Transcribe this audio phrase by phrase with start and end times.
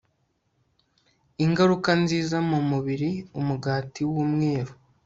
[1.45, 3.09] ingaruka nziza mu mubiri
[3.39, 4.73] Umugati wumweru